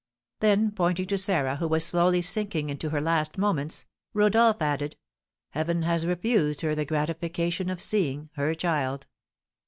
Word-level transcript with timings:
Then 0.39 0.71
pointing 0.71 1.05
to 1.05 1.17
Sarah, 1.19 1.57
who 1.57 1.67
was 1.67 1.85
slowly 1.85 2.23
sinking 2.23 2.71
into 2.71 2.89
her 2.89 2.99
last 2.99 3.37
moments, 3.37 3.85
Rodolph 4.15 4.59
added, 4.59 4.97
"Heaven 5.51 5.83
has 5.83 6.07
refused 6.07 6.61
her 6.61 6.73
the 6.73 6.85
gratification 6.85 7.69
of 7.69 7.79
seeing 7.79 8.31
her 8.33 8.55
child!" 8.55 9.05